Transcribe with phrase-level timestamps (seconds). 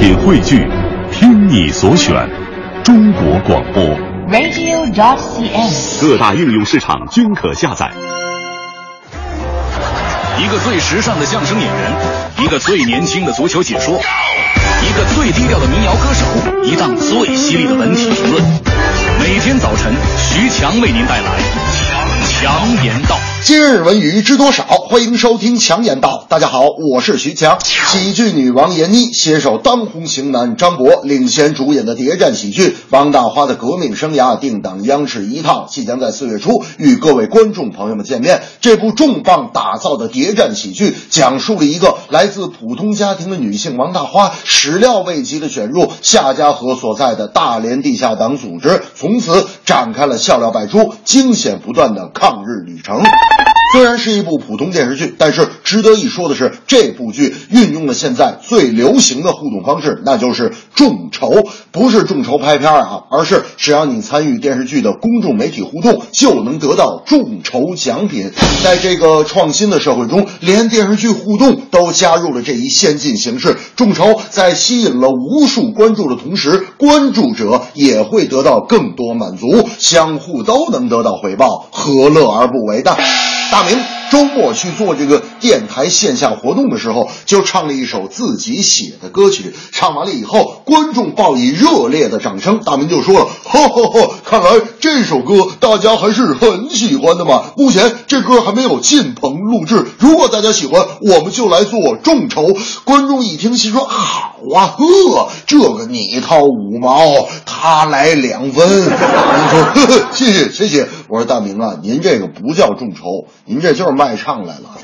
[0.00, 0.66] 品汇聚，
[1.12, 2.26] 听你所选，
[2.82, 3.84] 中国广播。
[4.32, 6.00] radio.dot.cn，。
[6.00, 7.90] 各大应用市场均可下载。
[10.38, 11.92] 一个最时尚的相声演员，
[12.42, 14.00] 一个最年轻的足球解说，
[14.82, 16.24] 一个最低调的民谣歌手，
[16.64, 18.42] 一档最犀利的文体评论。
[19.20, 21.26] 每天早晨，徐强为您带来
[22.40, 23.16] 强《强言道》。
[23.42, 24.64] 今日文娱知多少？
[24.64, 26.26] 欢迎收听强言道。
[26.28, 27.58] 大家好，我是徐强。
[27.64, 38.42] 喜剧女王闫妮携手当红型男张博领衔主演的谍战喜剧《王大花的革命生涯》定档央视一套，即将在四月初与各位观众朋友们见面。
[38.60, 53.02] 这部重磅打造的谍战喜剧，讲述了一个来自普通家庭的女性王大花，始料未及的卷入夏家河所在的大连地下党组织，从此展开了笑料百出、惊险不断的抗日旅程。
[53.72, 68.32] 虽然是一部普通电视剧，但是值得一说的是，这部剧运用了现在最流行的互动方式，那就是众筹，不是众筹拍片啊，而是只要你参与电视剧的公众媒体互动，就能得到众筹奖品。
[68.64, 73.56] 在这个创新的社会中，连电视剧互动都加入了这一先进形式。
[73.76, 82.96] 众筹在吸引了无数关注的同时，关注者也会得到更多满足，相互都能得到回报，何乐而不为呢？
[83.50, 83.76] 大明
[84.10, 89.54] 周末去做这个电台线下活动的时候，就唱了一首自己写的歌曲。
[89.72, 92.60] 唱完了以后，观众报以热烈的掌声。
[92.64, 97.46] 大明就说了：“呵呵呵，看来这首歌大家还是很喜欢的嘛。
[97.56, 102.46] 目前这歌还没有进棚录制，如果大家喜欢，我们就来做众筹。”
[102.86, 114.78] 观众一听，心说：“好啊，呵，这个你掏五毛，他来两分。”大明说：“呵呵，谢谢谢谢。”我说：“大明啊，您这个不叫众筹，您这就是卖唱来了。”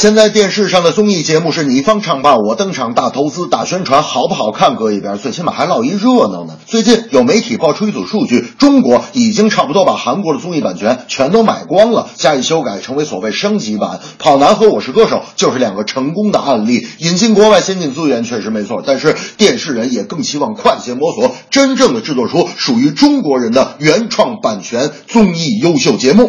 [0.00, 6.56] 现在电视上的综艺节目是你方唱罢我登场，大投资大宣传，好不好看搁一边，最起码还落一热闹呢。
[6.64, 14.00] 最近有媒体爆出一组数据，中国已经差不多把韩国的综艺版权全都买光了，加以修改成为所谓升级版。
[14.18, 16.88] 跑男和我是歌手就是两个成功的案例。
[16.96, 26.26] 引进国外先进资源确实没错，但是电视人也更希望快些摸索，真正的制作出属于中国人的原创版权综艺优秀节目。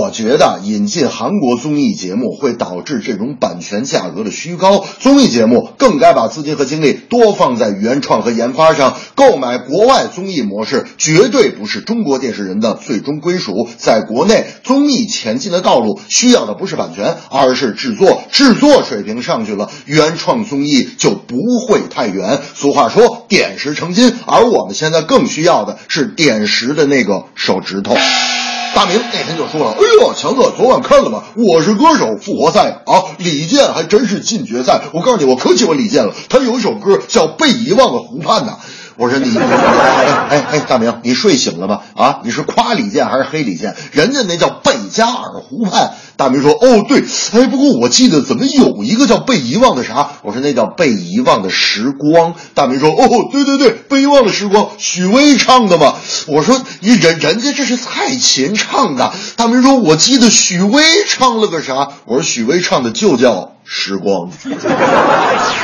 [0.00, 8.96] 我觉得引进韩国综艺节目会导致这种版权价格的虚高，综艺节目更该把资金和精力多放在原创和研发上。
[9.14, 13.68] 购买国外综艺模式绝对不是中国电视人的最终归属。
[13.76, 18.22] 在国内，综艺前进的道路需要的不是版权，而是制作。
[18.32, 21.36] 制作水平上去了，原创综艺就不
[21.68, 22.40] 会太远。
[22.54, 27.94] 俗话说，点石成金，而我们现在更需要的是点石的那个手指头。
[28.74, 31.22] 大明那天就说了：“哎呦，强子，昨晚看了吗？
[31.36, 34.82] 我是歌手复活赛啊，李健还真是进决赛。
[34.92, 38.58] 我告诉你，我可喜欢李健了，他有一首歌叫《被遗忘的湖畔》呐。”
[38.96, 41.80] 我说你，哎哎哎，大明，你睡醒了吗？
[41.96, 43.74] 啊，你是夸李健还是黑李健？
[43.92, 45.92] 人家那叫贝加尔湖畔。
[46.16, 55.94] 大明说：“哦，对，哎，不过我记得怎么有一个叫被遗忘的啥？”我说：“那叫被遗忘的时光。”大明说：“哦，对对对，被遗忘的时光，许巍唱的嘛。”
[56.28, 64.30] 我说你：“人人家这是蔡琴唱的。”大明说：“我记得许巍唱了个啥？”我说：“许巍唱的就叫。”时光，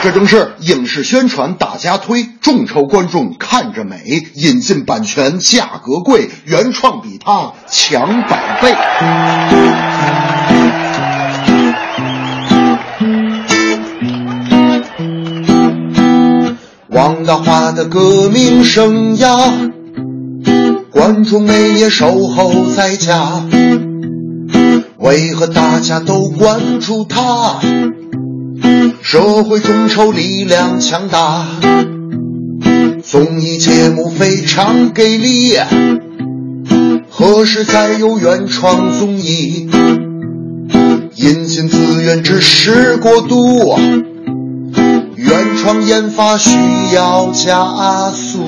[0.02, 8.74] 这正是影视宣传大家推，众筹观众看着美，引进版权价格贵，原创比他强百倍。
[16.88, 19.70] 王大花的革命生涯，
[20.90, 23.42] 观众每夜守候在家。
[25.00, 27.58] 为何大家都关注他？
[29.00, 31.46] 社会众筹力量强大，
[33.02, 35.56] 综艺节目非常给力。
[37.08, 39.70] 何时再有原创综艺？
[41.16, 43.78] 引进资源只是过渡，
[45.16, 46.50] 原创研发需
[46.94, 48.44] 要加速。